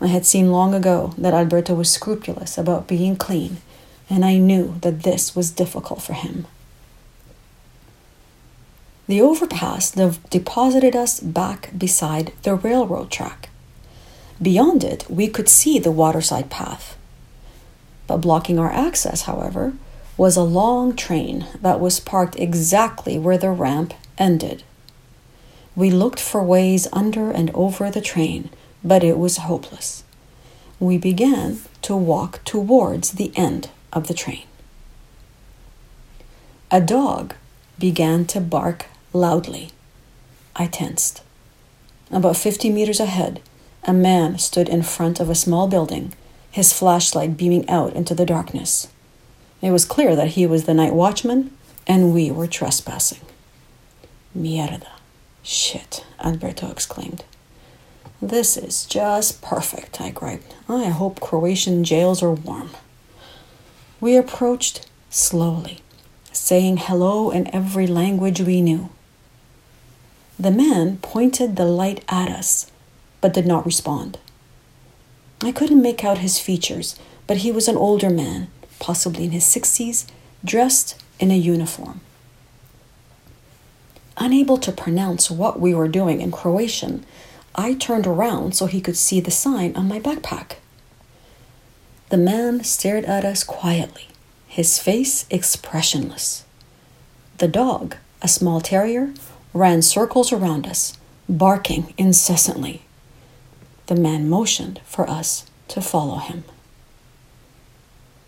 I 0.00 0.08
had 0.08 0.26
seen 0.26 0.50
long 0.50 0.74
ago 0.74 1.14
that 1.16 1.32
Alberto 1.32 1.74
was 1.74 1.90
scrupulous 1.90 2.58
about 2.58 2.88
being 2.88 3.16
clean, 3.16 3.58
and 4.10 4.24
I 4.24 4.38
knew 4.38 4.76
that 4.82 5.04
this 5.04 5.36
was 5.36 5.50
difficult 5.50 6.02
for 6.02 6.12
him. 6.12 6.46
The 9.06 9.20
overpass 9.20 9.92
deposited 9.92 10.96
us 10.96 11.20
back 11.20 11.70
beside 11.78 12.32
the 12.42 12.56
railroad 12.56 13.10
track. 13.10 13.50
Beyond 14.42 14.82
it, 14.82 15.06
we 15.08 15.28
could 15.28 15.48
see 15.48 15.78
the 15.78 15.92
waterside 15.92 16.50
path. 16.50 16.96
But 18.08 18.18
blocking 18.18 18.58
our 18.58 18.72
access, 18.72 19.22
however, 19.22 19.74
was 20.16 20.36
a 20.36 20.42
long 20.42 20.96
train 20.96 21.46
that 21.62 21.78
was 21.78 22.00
parked 22.00 22.38
exactly 22.38 23.18
where 23.18 23.38
the 23.38 23.50
ramp 23.50 23.94
ended. 24.18 24.62
We 25.74 25.90
looked 25.90 26.20
for 26.20 26.42
ways 26.42 26.88
under 26.92 27.30
and 27.30 27.50
over 27.50 27.90
the 27.90 28.00
train, 28.00 28.50
but 28.82 29.04
it 29.04 29.18
was 29.18 29.38
hopeless. 29.38 30.04
We 30.80 30.98
began 30.98 31.60
to 31.82 31.96
walk 31.96 32.42
towards 32.44 33.12
the 33.12 33.32
end 33.36 33.70
of 33.92 34.08
the 34.08 34.14
train. 34.14 34.44
A 36.70 36.80
dog 36.80 37.34
began 37.78 38.24
to 38.26 38.40
bark 38.40 38.86
loudly. 39.12 39.70
I 40.54 40.66
tensed. 40.66 41.22
About 42.10 42.36
50 42.36 42.70
meters 42.70 43.00
ahead, 43.00 43.40
a 43.84 43.92
man 43.92 44.38
stood 44.38 44.68
in 44.68 44.82
front 44.82 45.20
of 45.20 45.28
a 45.28 45.34
small 45.34 45.68
building, 45.68 46.12
his 46.50 46.72
flashlight 46.72 47.36
beaming 47.36 47.68
out 47.68 47.92
into 47.92 48.14
the 48.14 48.26
darkness. 48.26 48.88
It 49.60 49.70
was 49.70 49.84
clear 49.84 50.16
that 50.16 50.28
he 50.28 50.46
was 50.46 50.64
the 50.64 50.74
night 50.74 50.94
watchman, 50.94 51.50
and 51.86 52.12
we 52.12 52.30
were 52.30 52.46
trespassing. 52.46 53.20
Mierda. 54.36 54.88
Shit, 55.42 56.04
Alberto 56.22 56.70
exclaimed. 56.70 57.24
This 58.20 58.56
is 58.56 58.84
just 58.86 59.42
perfect, 59.42 60.00
I 60.00 60.10
griped. 60.10 60.54
I 60.68 60.86
hope 60.86 61.20
Croatian 61.20 61.84
jails 61.84 62.22
are 62.22 62.32
warm. 62.32 62.70
We 64.00 64.16
approached 64.16 64.86
slowly, 65.10 65.78
saying 66.32 66.76
hello 66.78 67.30
in 67.30 67.54
every 67.54 67.86
language 67.86 68.40
we 68.40 68.60
knew. 68.60 68.90
The 70.38 70.50
man 70.50 70.98
pointed 70.98 71.56
the 71.56 71.64
light 71.64 72.04
at 72.08 72.28
us, 72.28 72.70
but 73.20 73.32
did 73.32 73.46
not 73.46 73.64
respond. 73.64 74.18
I 75.42 75.52
couldn't 75.52 75.82
make 75.82 76.04
out 76.04 76.18
his 76.18 76.38
features, 76.38 76.96
but 77.26 77.38
he 77.38 77.52
was 77.52 77.68
an 77.68 77.76
older 77.76 78.10
man, 78.10 78.48
possibly 78.78 79.24
in 79.24 79.30
his 79.30 79.44
60s, 79.44 80.06
dressed 80.44 81.02
in 81.18 81.30
a 81.30 81.36
uniform. 81.36 82.00
Unable 84.18 84.56
to 84.58 84.72
pronounce 84.72 85.30
what 85.30 85.60
we 85.60 85.74
were 85.74 85.88
doing 85.88 86.20
in 86.20 86.30
Croatian, 86.30 87.04
I 87.54 87.74
turned 87.74 88.06
around 88.06 88.54
so 88.54 88.66
he 88.66 88.80
could 88.80 88.96
see 88.96 89.20
the 89.20 89.30
sign 89.30 89.76
on 89.76 89.88
my 89.88 90.00
backpack. 90.00 90.56
The 92.08 92.16
man 92.16 92.64
stared 92.64 93.04
at 93.04 93.24
us 93.24 93.44
quietly, 93.44 94.08
his 94.46 94.78
face 94.78 95.26
expressionless. 95.30 96.44
The 97.38 97.48
dog, 97.48 97.96
a 98.22 98.28
small 98.28 98.60
terrier, 98.60 99.12
ran 99.52 99.82
circles 99.82 100.32
around 100.32 100.66
us, 100.66 100.96
barking 101.28 101.92
incessantly. 101.98 102.82
The 103.86 103.96
man 103.96 104.28
motioned 104.28 104.80
for 104.84 105.08
us 105.08 105.46
to 105.68 105.80
follow 105.80 106.16
him. 106.16 106.44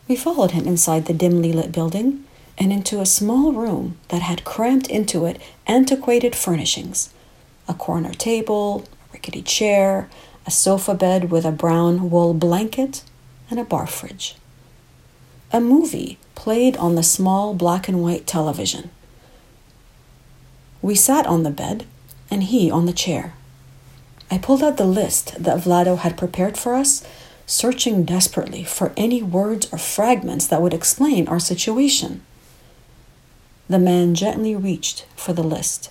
We 0.06 0.16
followed 0.16 0.50
him 0.52 0.66
inside 0.66 1.06
the 1.06 1.14
dimly 1.14 1.52
lit 1.52 1.72
building 1.72 2.24
and 2.58 2.72
into 2.72 3.00
a 3.00 3.06
small 3.06 3.52
room 3.52 3.96
that 4.08 4.20
had 4.20 4.44
crammed 4.44 4.90
into 4.90 5.24
it 5.24 5.40
antiquated 5.66 6.34
furnishings 6.34 7.10
a 7.68 7.74
corner 7.74 8.14
table, 8.14 8.84
a 9.10 9.12
rickety 9.12 9.42
chair, 9.42 10.08
a 10.46 10.50
sofa 10.50 10.94
bed 10.94 11.30
with 11.30 11.44
a 11.44 11.52
brown 11.52 12.10
wool 12.10 12.32
blanket, 12.32 13.04
and 13.50 13.60
a 13.60 13.64
bar 13.64 13.86
fridge. 13.86 14.36
A 15.52 15.60
movie 15.60 16.18
played 16.34 16.78
on 16.78 16.94
the 16.94 17.02
small 17.02 17.52
black 17.52 17.86
and 17.86 18.02
white 18.02 18.26
television. 18.26 18.88
We 20.80 20.94
sat 20.94 21.26
on 21.26 21.42
the 21.42 21.50
bed, 21.50 21.84
and 22.30 22.44
he 22.44 22.70
on 22.70 22.86
the 22.86 22.92
chair. 22.94 23.34
I 24.30 24.38
pulled 24.38 24.62
out 24.62 24.78
the 24.78 24.86
list 24.86 25.42
that 25.42 25.58
Vlado 25.58 25.98
had 25.98 26.16
prepared 26.16 26.56
for 26.56 26.74
us, 26.74 27.04
searching 27.46 28.04
desperately 28.04 28.64
for 28.64 28.92
any 28.96 29.22
words 29.22 29.70
or 29.72 29.78
fragments 29.78 30.46
that 30.46 30.62
would 30.62 30.74
explain 30.74 31.28
our 31.28 31.40
situation. 31.40 32.22
The 33.68 33.78
man 33.78 34.14
gently 34.14 34.56
reached 34.56 35.06
for 35.14 35.32
the 35.32 35.42
list 35.42 35.90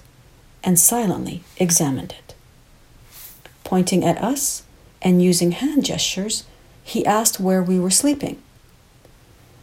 and 0.64 0.80
silently 0.80 1.44
examined 1.58 2.16
it. 2.18 2.34
Pointing 3.64 4.04
at 4.04 4.22
us 4.22 4.64
and 5.02 5.22
using 5.22 5.52
hand 5.52 5.86
gestures, 5.86 6.44
he 6.84 7.06
asked 7.06 7.40
where 7.40 7.62
we 7.62 7.80
were 7.80 7.90
sleeping. 7.90 8.42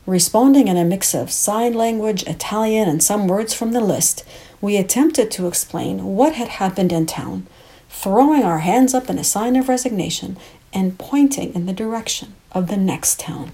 Responding 0.06 0.68
in 0.68 0.76
a 0.76 0.84
mix 0.84 1.14
of 1.14 1.32
sign 1.32 1.74
language, 1.74 2.22
Italian, 2.24 2.88
and 2.88 3.02
some 3.02 3.26
words 3.26 3.54
from 3.54 3.72
the 3.72 3.80
list, 3.80 4.22
we 4.60 4.76
attempted 4.76 5.30
to 5.32 5.48
explain 5.48 6.14
what 6.14 6.34
had 6.34 6.48
happened 6.48 6.92
in 6.92 7.06
town, 7.06 7.46
throwing 7.88 8.42
our 8.42 8.58
hands 8.58 8.94
up 8.94 9.08
in 9.08 9.18
a 9.18 9.24
sign 9.24 9.56
of 9.56 9.68
resignation 9.68 10.36
and 10.72 10.98
pointing 10.98 11.54
in 11.54 11.66
the 11.66 11.72
direction 11.72 12.34
of 12.52 12.68
the 12.68 12.76
next 12.76 13.18
town. 13.18 13.52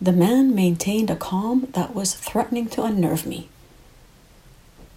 The 0.00 0.12
man 0.12 0.54
maintained 0.54 1.10
a 1.10 1.16
calm 1.16 1.68
that 1.72 1.94
was 1.94 2.14
threatening 2.14 2.68
to 2.68 2.84
unnerve 2.84 3.26
me. 3.26 3.48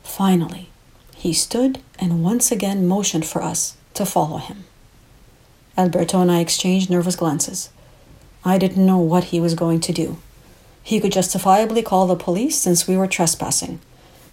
Finally, 0.03 0.70
he 1.15 1.34
stood 1.34 1.79
and 1.98 2.24
once 2.24 2.51
again 2.51 2.88
motioned 2.88 3.25
for 3.25 3.41
us 3.41 3.77
to 3.96 4.05
follow 4.05 4.38
him. 4.38 4.65
Alberto 5.77 6.22
and 6.22 6.31
I 6.31 6.39
exchanged 6.39 6.89
nervous 6.89 7.15
glances. 7.15 7.70
I 8.46 8.58
didn't 8.58 8.86
know 8.86 9.00
what 9.00 9.25
he 9.25 9.39
was 9.39 9.55
going 9.55 9.79
to 9.81 9.93
do. 9.93 10.17
He 10.84 11.00
could 11.00 11.12
justifiably 11.12 11.81
call 11.81 12.08
the 12.08 12.15
police 12.15 12.58
since 12.58 12.88
we 12.88 12.98
were 12.98 13.08
trespassing. 13.08 13.79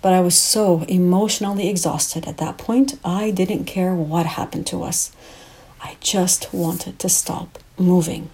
But 0.00 0.12
I 0.12 0.20
was 0.20 0.38
so 0.38 0.82
emotionally 0.88 1.68
exhausted 1.68 2.26
at 2.26 2.38
that 2.38 2.58
point, 2.58 2.98
I 3.04 3.30
didn't 3.30 3.64
care 3.64 3.94
what 3.94 4.26
happened 4.26 4.66
to 4.68 4.82
us. 4.82 5.12
I 5.80 5.96
just 6.00 6.52
wanted 6.52 6.98
to 6.98 7.08
stop 7.08 7.58
moving. 7.78 8.30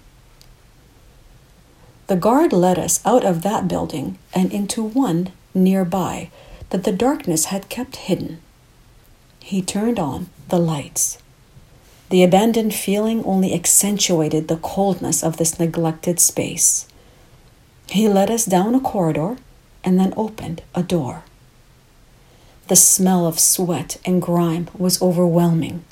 The 2.06 2.16
guard 2.16 2.52
led 2.52 2.78
us 2.78 3.00
out 3.06 3.24
of 3.24 3.42
that 3.42 3.66
building 3.66 4.18
and 4.34 4.52
into 4.52 4.82
one 4.82 5.32
nearby 5.54 6.30
that 6.70 6.84
the 6.84 6.92
darkness 6.92 7.46
had 7.46 7.68
kept 7.68 7.96
hidden. 7.96 8.40
He 9.40 9.62
turned 9.62 9.98
on 9.98 10.28
the 10.48 10.58
lights. 10.58 11.18
The 12.10 12.22
abandoned 12.22 12.74
feeling 12.74 13.24
only 13.24 13.54
accentuated 13.54 14.48
the 14.48 14.56
coldness 14.58 15.22
of 15.24 15.36
this 15.38 15.58
neglected 15.58 16.20
space. 16.20 16.86
He 17.88 18.08
led 18.08 18.30
us 18.30 18.44
down 18.44 18.74
a 18.74 18.80
corridor 18.80 19.36
and 19.82 19.98
then 19.98 20.12
opened 20.16 20.62
a 20.74 20.82
door. 20.82 21.24
The 22.68 22.76
smell 22.76 23.26
of 23.26 23.38
sweat 23.38 23.98
and 24.04 24.22
grime 24.22 24.68
was 24.76 25.00
overwhelming. 25.02 25.84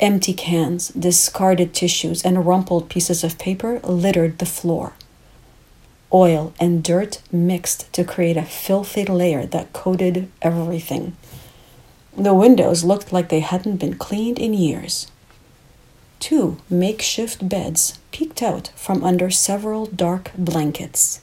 Empty 0.00 0.34
cans, 0.34 0.88
discarded 0.88 1.72
tissues, 1.72 2.24
and 2.24 2.46
rumpled 2.46 2.90
pieces 2.90 3.24
of 3.24 3.38
paper 3.38 3.80
littered 3.80 4.38
the 4.38 4.46
floor. 4.46 4.92
Oil 6.14 6.54
and 6.60 6.84
dirt 6.84 7.20
mixed 7.32 7.92
to 7.92 8.04
create 8.04 8.36
a 8.36 8.44
filthy 8.44 9.04
layer 9.04 9.46
that 9.46 9.72
coated 9.72 10.30
everything. 10.40 11.16
The 12.16 12.32
windows 12.32 12.84
looked 12.84 13.12
like 13.12 13.28
they 13.28 13.40
hadn't 13.40 13.78
been 13.78 13.98
cleaned 13.98 14.38
in 14.38 14.54
years. 14.54 15.08
Two 16.20 16.58
makeshift 16.70 17.48
beds 17.48 17.98
peeked 18.12 18.40
out 18.42 18.70
from 18.76 19.02
under 19.02 19.28
several 19.28 19.86
dark 19.86 20.30
blankets. 20.38 21.20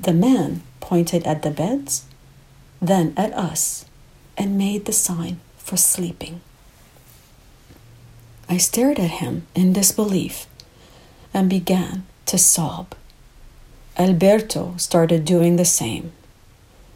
The 0.00 0.14
man 0.14 0.62
pointed 0.80 1.24
at 1.26 1.42
the 1.42 1.50
beds, 1.50 2.06
then 2.80 3.12
at 3.18 3.34
us, 3.34 3.84
and 4.38 4.56
made 4.56 4.86
the 4.86 4.92
sign 4.92 5.40
for 5.58 5.76
sleeping. 5.76 6.40
I 8.48 8.56
stared 8.56 8.98
at 8.98 9.20
him 9.20 9.46
in 9.54 9.74
disbelief 9.74 10.46
and 11.34 11.50
began 11.50 12.06
to 12.24 12.38
sob. 12.38 12.94
Alberto 13.98 14.74
started 14.76 15.24
doing 15.24 15.56
the 15.56 15.64
same. 15.64 16.12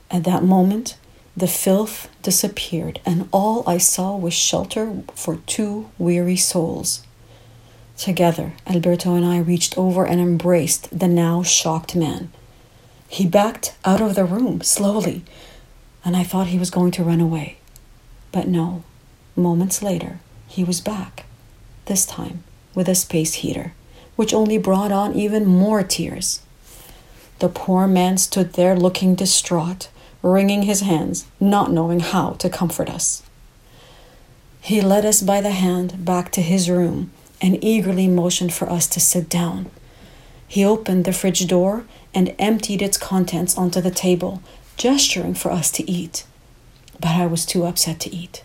At 0.09 0.23
that 0.23 0.45
moment, 0.45 0.97
the 1.37 1.49
filth 1.49 2.09
disappeared, 2.23 3.01
and 3.05 3.29
all 3.33 3.65
I 3.67 3.79
saw 3.79 4.17
was 4.17 4.35
shelter 4.35 5.03
for 5.17 5.37
two 5.47 5.91
weary 5.99 6.37
souls. 6.37 7.05
Together, 7.97 8.53
Alberto 8.69 9.17
and 9.17 9.25
I 9.25 9.39
reached 9.39 9.77
over 9.77 10.07
and 10.07 10.21
embraced 10.21 10.97
the 10.97 11.09
now 11.09 11.43
shocked 11.43 11.97
man. 11.97 12.31
He 13.09 13.27
backed 13.27 13.75
out 13.85 14.01
of 14.01 14.15
the 14.15 14.25
room 14.25 14.61
slowly, 14.63 15.25
and 16.05 16.17
I 16.17 16.23
thought 16.23 16.49
he 16.49 16.59
was 16.59 16.71
going 16.71 16.93
to 16.93 17.05
run 17.05 17.21
away. 17.21 17.57
But 18.31 18.47
no, 18.47 18.85
moments 19.35 19.83
later, 19.83 20.21
he 20.47 20.63
was 20.63 20.81
back, 20.81 21.27
this 21.87 22.07
time 22.07 22.45
with 22.77 22.89
a 22.89 22.95
space 22.95 23.35
heater, 23.35 23.73
which 24.15 24.33
only 24.33 24.57
brought 24.57 24.93
on 24.93 25.15
even 25.15 25.47
more 25.47 25.83
tears. 25.83 26.41
The 27.43 27.49
poor 27.49 27.89
man 27.89 28.19
stood 28.19 28.53
there 28.53 28.77
looking 28.77 29.17
distraught, 29.17 29.89
wringing 30.23 30.63
his 30.63 30.83
hands, 30.83 31.27
not 31.41 31.73
knowing 31.73 31.99
how 31.99 32.35
to 32.35 32.49
comfort 32.49 32.89
us. 32.89 33.25
He 34.61 34.81
led 34.81 35.05
us 35.05 35.23
by 35.23 35.41
the 35.41 35.51
hand 35.51 36.05
back 36.05 36.31
to 36.33 36.41
his 36.41 36.71
room 36.71 37.11
and 37.41 37.59
eagerly 37.65 38.07
motioned 38.07 38.53
for 38.55 38.71
us 38.71 38.87
to 38.87 39.01
sit 39.01 39.29
down. 39.29 39.69
He 40.47 40.65
opened 40.65 41.05
the 41.05 41.13
fridge 41.13 41.45
door 41.49 41.85
and 42.15 42.33
emptied 42.39 42.81
its 42.81 42.97
contents 42.97 43.59
onto 43.59 43.81
the 43.81 43.91
table, 43.91 44.41
gesturing 44.77 45.35
for 45.35 45.51
us 45.51 45.73
to 45.73 45.91
eat. 45.91 46.25
But 47.01 47.17
I 47.17 47.27
was 47.27 47.45
too 47.45 47.65
upset 47.65 47.99
to 48.03 48.15
eat. 48.15 48.45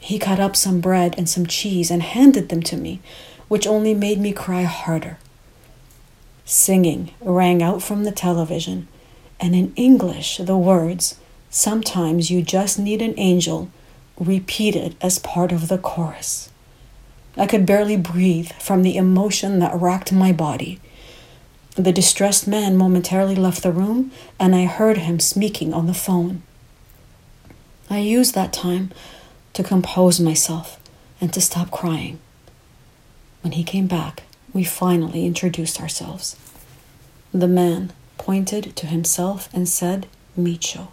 He 0.00 0.18
cut 0.18 0.38
up 0.38 0.54
some 0.54 0.82
bread 0.82 1.14
and 1.16 1.30
some 1.30 1.46
cheese 1.46 1.90
and 1.90 2.02
handed 2.02 2.50
them 2.50 2.62
to 2.64 2.76
me, 2.76 3.00
which 3.48 3.66
only 3.66 3.94
made 3.94 4.20
me 4.20 4.32
cry 4.34 4.64
harder. 4.64 5.16
Singing 6.50 7.10
rang 7.20 7.62
out 7.62 7.82
from 7.82 8.04
the 8.04 8.10
television, 8.10 8.88
and 9.38 9.54
in 9.54 9.74
English 9.76 10.38
the 10.38 10.56
words, 10.56 11.20
Sometimes 11.50 12.30
you 12.30 12.40
just 12.40 12.78
need 12.78 13.02
an 13.02 13.12
angel, 13.18 13.70
repeated 14.18 14.96
as 15.02 15.18
part 15.18 15.52
of 15.52 15.68
the 15.68 15.76
chorus. 15.76 16.48
I 17.36 17.46
could 17.46 17.66
barely 17.66 17.98
breathe 17.98 18.52
from 18.52 18.82
the 18.82 18.96
emotion 18.96 19.58
that 19.58 19.78
racked 19.78 20.10
my 20.10 20.32
body. 20.32 20.80
The 21.74 21.92
distressed 21.92 22.48
man 22.48 22.78
momentarily 22.78 23.36
left 23.36 23.62
the 23.62 23.70
room, 23.70 24.10
and 24.40 24.56
I 24.56 24.64
heard 24.64 24.96
him 24.96 25.20
speaking 25.20 25.74
on 25.74 25.86
the 25.86 25.92
phone. 25.92 26.40
I 27.90 27.98
used 27.98 28.34
that 28.34 28.54
time 28.54 28.90
to 29.52 29.62
compose 29.62 30.18
myself 30.18 30.80
and 31.20 31.30
to 31.34 31.42
stop 31.42 31.70
crying. 31.70 32.20
When 33.42 33.52
he 33.52 33.64
came 33.64 33.86
back, 33.86 34.22
we 34.52 34.64
finally 34.64 35.26
introduced 35.26 35.80
ourselves. 35.80 36.36
The 37.32 37.48
man 37.48 37.92
pointed 38.16 38.74
to 38.76 38.86
himself 38.86 39.48
and 39.52 39.68
said, 39.68 40.06
Micho. 40.38 40.88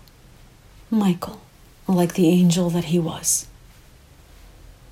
Michael, 0.89 1.41
like 1.87 2.13
the 2.13 2.29
angel 2.29 2.69
that 2.69 2.85
he 2.85 2.99
was. 2.99 3.47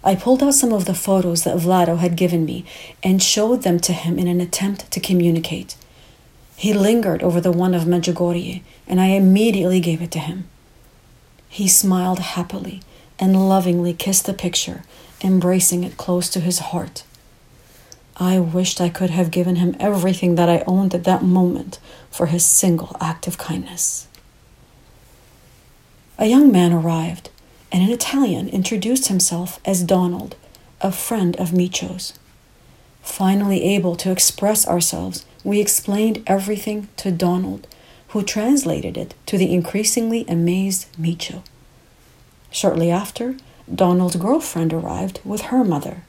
I 0.04 0.16
pulled 0.16 0.44
out 0.44 0.54
some 0.54 0.74
of 0.74 0.86
the 0.86 0.94
photos 0.94 1.44
that 1.44 1.58
Vlado 1.58 1.98
had 1.98 2.18
given 2.18 2.44
me 2.44 2.66
and 3.02 3.24
showed 3.24 3.64
them 3.64 3.80
to 3.82 3.94
him 3.94 4.20
in 4.20 4.28
an 4.28 4.42
attempt 4.42 4.92
to 4.92 5.00
communicate. 5.00 5.78
He 6.56 6.74
lingered 6.74 7.24
over 7.24 7.40
the 7.40 7.52
one 7.52 7.74
of 7.74 7.84
Medjugorje, 7.84 8.62
and 8.88 9.00
I 9.00 9.08
immediately 9.08 9.80
gave 9.80 10.02
it 10.02 10.12
to 10.12 10.20
him. 10.20 10.50
He 11.48 11.68
smiled 11.68 12.20
happily 12.20 12.82
and 13.18 13.48
lovingly 13.48 13.94
kissed 13.94 14.26
the 14.26 14.34
picture, 14.34 14.84
embracing 15.24 15.84
it 15.84 15.98
close 15.98 16.30
to 16.30 16.40
his 16.40 16.60
heart. 16.60 17.04
I 18.18 18.40
wished 18.40 18.80
I 18.80 18.90
could 18.90 19.10
have 19.10 19.32
given 19.32 19.56
him 19.56 19.76
everything 19.80 20.36
that 20.36 20.50
I 20.50 20.64
owned 20.68 20.94
at 20.94 21.04
that 21.06 21.24
moment 21.24 21.80
for 22.12 22.28
his 22.28 22.46
single 22.46 22.96
act 23.02 23.28
of 23.28 23.38
kindness. 23.38 24.08
A 26.20 26.28
young 26.28 26.52
man 26.52 26.72
arrived, 26.72 27.32
and 27.72 27.82
an 27.82 27.90
Italian 27.90 28.48
introduced 28.50 29.08
himself 29.08 29.60
as 29.66 29.84
Donald, 29.84 30.36
a 30.80 30.92
friend 30.92 31.36
of 31.38 31.54
Micho's. 31.54 32.14
Finally 33.02 33.64
able 33.64 33.96
to 33.96 34.12
express 34.12 34.68
ourselves, 34.68 35.26
we 35.44 35.60
explained 35.60 36.24
everything 36.28 36.88
to 36.98 37.12
Donald, 37.12 37.68
who 38.10 38.22
translated 38.22 38.96
it 38.96 39.16
to 39.26 39.38
the 39.40 39.52
increasingly 39.52 40.24
amazed 40.28 40.86
Micho. 40.98 41.42
Shortly 42.52 42.92
after, 42.92 43.36
Donald's 43.74 44.16
girlfriend 44.18 44.72
arrived 44.72 45.20
with 45.26 45.42
her 45.44 45.64
mother. 45.64 46.04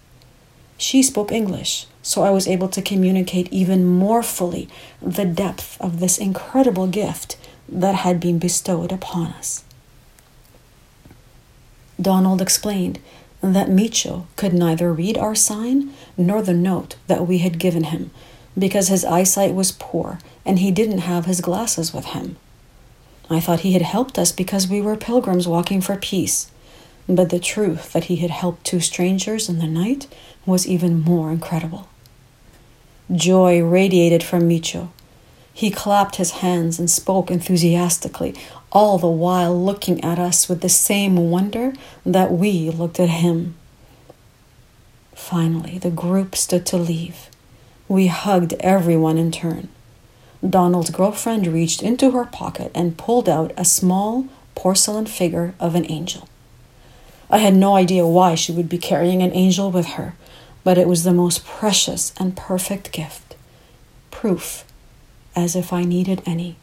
She 0.76 1.02
spoke 1.02 1.32
English, 1.32 1.86
so 2.02 2.22
I 2.22 2.30
was 2.30 2.48
able 2.48 2.68
to 2.68 2.82
communicate 2.82 3.52
even 3.52 3.86
more 3.86 4.22
fully 4.22 4.68
the 5.00 5.24
depth 5.24 5.80
of 5.80 6.00
this 6.00 6.18
incredible 6.18 6.86
gift 6.86 7.36
that 7.68 7.94
had 7.94 8.20
been 8.20 8.38
bestowed 8.38 8.92
upon 8.92 9.28
us. 9.28 9.64
Donald 12.00 12.42
explained 12.42 12.98
that 13.40 13.68
Micho 13.68 14.26
could 14.36 14.52
neither 14.52 14.92
read 14.92 15.16
our 15.16 15.34
sign 15.34 15.92
nor 16.16 16.42
the 16.42 16.54
note 16.54 16.96
that 17.06 17.26
we 17.26 17.38
had 17.38 17.58
given 17.58 17.84
him 17.84 18.10
because 18.58 18.88
his 18.88 19.04
eyesight 19.04 19.54
was 19.54 19.72
poor 19.72 20.18
and 20.44 20.58
he 20.58 20.70
didn't 20.70 20.98
have 20.98 21.26
his 21.26 21.40
glasses 21.40 21.92
with 21.92 22.06
him. 22.06 22.36
I 23.30 23.40
thought 23.40 23.60
he 23.60 23.72
had 23.72 23.82
helped 23.82 24.18
us 24.18 24.32
because 24.32 24.68
we 24.68 24.80
were 24.80 24.96
pilgrims 24.96 25.48
walking 25.48 25.80
for 25.80 25.96
peace, 25.96 26.50
but 27.08 27.30
the 27.30 27.38
truth 27.38 27.92
that 27.92 28.04
he 28.04 28.16
had 28.16 28.30
helped 28.30 28.64
two 28.64 28.80
strangers 28.80 29.48
in 29.48 29.58
the 29.58 29.66
night 29.66 30.06
was 30.46 30.66
even 30.66 31.00
more 31.00 31.30
incredible. 31.30 31.88
Joy 33.12 33.62
radiated 33.62 34.22
from 34.22 34.48
Micho. 34.48 34.88
He 35.52 35.70
clapped 35.70 36.16
his 36.16 36.32
hands 36.32 36.78
and 36.78 36.90
spoke 36.90 37.30
enthusiastically, 37.30 38.34
all 38.72 38.98
the 38.98 39.06
while 39.06 39.56
looking 39.56 40.02
at 40.02 40.18
us 40.18 40.48
with 40.48 40.62
the 40.62 40.68
same 40.68 41.30
wonder 41.30 41.74
that 42.04 42.32
we 42.32 42.70
looked 42.70 42.98
at 42.98 43.08
him. 43.08 43.54
Finally, 45.14 45.78
the 45.78 45.90
group 45.90 46.34
stood 46.34 46.66
to 46.66 46.76
leave. 46.76 47.28
We 47.86 48.08
hugged 48.08 48.54
everyone 48.60 49.16
in 49.16 49.30
turn. 49.30 49.68
Donald's 50.48 50.90
girlfriend 50.90 51.46
reached 51.46 51.82
into 51.82 52.10
her 52.10 52.24
pocket 52.24 52.72
and 52.74 52.98
pulled 52.98 53.28
out 53.28 53.52
a 53.56 53.64
small 53.64 54.26
porcelain 54.54 55.06
figure 55.06 55.54
of 55.60 55.74
an 55.74 55.90
angel. 55.90 56.28
I 57.30 57.38
had 57.38 57.54
no 57.54 57.76
idea 57.76 58.06
why 58.06 58.34
she 58.34 58.52
would 58.52 58.68
be 58.68 58.78
carrying 58.78 59.22
an 59.22 59.32
angel 59.32 59.70
with 59.70 59.86
her, 59.86 60.14
but 60.62 60.78
it 60.78 60.88
was 60.88 61.04
the 61.04 61.12
most 61.12 61.44
precious 61.44 62.12
and 62.18 62.36
perfect 62.36 62.92
gift. 62.92 63.36
Proof, 64.10 64.64
as 65.34 65.56
if 65.56 65.72
I 65.72 65.84
needed 65.84 66.22
any, 66.26 66.56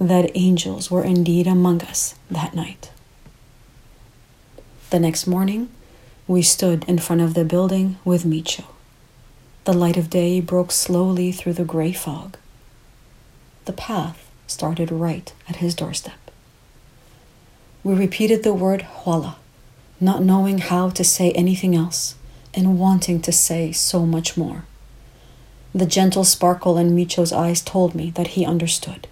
that 0.00 0.30
angels 0.34 0.90
were 0.90 1.04
indeed 1.04 1.46
among 1.46 1.82
us 1.82 2.14
that 2.30 2.54
night. 2.54 2.90
The 4.90 5.00
next 5.00 5.26
morning, 5.26 5.68
we 6.26 6.42
stood 6.42 6.84
in 6.88 6.98
front 6.98 7.22
of 7.22 7.34
the 7.34 7.44
building 7.44 7.98
with 8.04 8.24
Micho. 8.24 8.64
The 9.64 9.72
light 9.72 9.96
of 9.96 10.08
day 10.08 10.40
broke 10.40 10.72
slowly 10.72 11.32
through 11.32 11.54
the 11.54 11.64
gray 11.64 11.92
fog. 11.92 12.36
The 13.64 13.72
path 13.72 14.30
started 14.46 14.90
right 14.90 15.32
at 15.48 15.56
his 15.56 15.74
doorstep. 15.74 16.30
We 17.84 17.94
repeated 17.94 18.42
the 18.42 18.54
word 18.54 18.86
Hvala, 19.02 19.36
not 20.00 20.22
knowing 20.22 20.58
how 20.58 20.90
to 20.90 21.04
say 21.04 21.32
anything 21.32 21.74
else 21.74 22.14
and 22.54 22.78
wanting 22.78 23.20
to 23.22 23.32
say 23.32 23.72
so 23.72 24.06
much 24.06 24.36
more. 24.36 24.64
The 25.74 25.86
gentle 25.86 26.24
sparkle 26.24 26.78
in 26.78 26.96
Micho's 26.96 27.32
eyes 27.32 27.60
told 27.60 27.94
me 27.94 28.10
that 28.10 28.28
he 28.28 28.44
understood. 28.44 29.06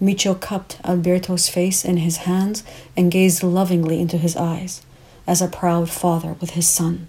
Micho 0.00 0.38
cupped 0.38 0.80
Alberto's 0.82 1.48
face 1.48 1.84
in 1.84 1.98
his 1.98 2.18
hands 2.18 2.62
and 2.96 3.10
gazed 3.10 3.42
lovingly 3.42 4.00
into 4.00 4.18
his 4.18 4.36
eyes, 4.36 4.82
as 5.26 5.40
a 5.40 5.48
proud 5.48 5.88
father 5.88 6.34
with 6.40 6.50
his 6.50 6.68
son. 6.68 7.08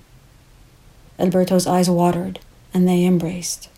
Alberto's 1.19 1.67
eyes 1.67 1.89
watered, 1.89 2.39
and 2.73 2.87
they 2.87 3.05
embraced. 3.05 3.69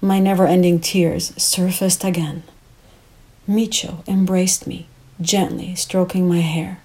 My 0.00 0.18
never 0.20 0.46
ending 0.46 0.80
tears 0.80 1.32
surfaced 1.42 2.04
again. 2.04 2.42
Micho 3.48 4.06
embraced 4.06 4.66
me, 4.66 4.86
gently 5.20 5.74
stroking 5.74 6.28
my 6.28 6.40
hair. 6.40 6.78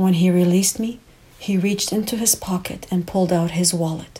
When 0.00 0.14
he 0.14 0.30
released 0.30 0.78
me, 0.78 0.98
He 1.38 1.58
reached 1.58 1.92
into 1.92 2.16
his 2.16 2.34
pocket 2.34 2.86
and 2.90 3.06
pulled 3.06 3.30
out 3.30 3.50
his 3.50 3.74
wallet, 3.74 4.18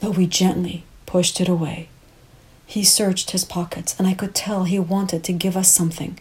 but 0.00 0.16
we 0.16 0.26
gently 0.26 0.82
pushed 1.06 1.40
it 1.40 1.48
away. 1.48 1.88
He 2.66 2.82
searched 2.82 3.30
his 3.30 3.44
pockets, 3.44 3.94
and 3.96 4.08
I 4.08 4.14
could 4.14 4.34
tell 4.34 4.64
he 4.64 4.80
wanted 4.80 5.22
to 5.22 5.32
give 5.32 5.56
us 5.56 5.70
something, 5.70 6.18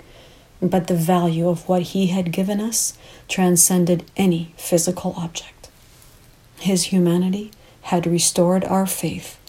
but 0.61 0.85
the 0.85 0.93
value 0.93 1.49
of 1.49 1.67
what 1.67 1.81
he 1.93 2.07
had 2.07 2.31
given 2.31 2.61
us 2.61 2.95
transcended 3.27 4.11
any 4.15 4.53
physical 4.57 5.15
object. 5.17 5.69
His 6.59 6.83
humanity 6.93 7.49
had 7.89 8.05
restored 8.05 8.63
our 8.65 8.85
faith, 8.85 9.39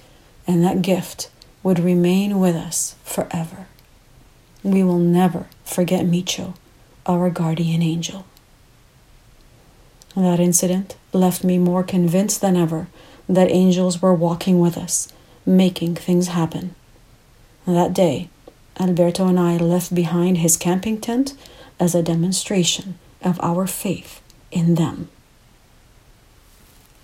and 0.46 0.64
that 0.64 0.80
gift 0.80 1.30
would 1.62 1.78
remain 1.78 2.40
with 2.40 2.56
us 2.56 2.94
forever. 3.04 3.66
We 4.62 4.82
will 4.82 4.98
never 4.98 5.48
forget 5.64 6.06
Micho, 6.06 6.54
our 7.04 7.28
guardian 7.28 7.82
angel. 7.82 8.24
That 10.18 10.40
incident 10.40 10.96
left 11.12 11.44
me 11.44 11.58
more 11.58 11.84
convinced 11.84 12.40
than 12.40 12.56
ever 12.56 12.88
that 13.28 13.52
angels 13.52 14.02
were 14.02 14.12
walking 14.12 14.58
with 14.58 14.76
us, 14.76 15.12
making 15.46 15.94
things 15.94 16.26
happen. 16.26 16.74
That 17.68 17.92
day, 17.94 18.28
Alberto 18.80 19.28
and 19.28 19.38
I 19.38 19.58
left 19.58 19.94
behind 19.94 20.38
his 20.38 20.56
camping 20.56 21.00
tent 21.00 21.34
as 21.78 21.94
a 21.94 22.02
demonstration 22.02 22.98
of 23.22 23.38
our 23.44 23.68
faith 23.68 24.20
in 24.50 24.74
them. 24.74 25.08